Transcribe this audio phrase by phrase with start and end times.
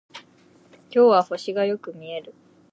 [0.89, 2.33] 今日は星がよく見える